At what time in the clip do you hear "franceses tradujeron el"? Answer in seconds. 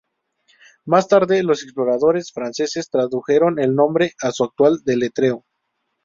2.31-3.75